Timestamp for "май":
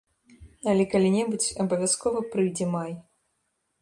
2.77-2.91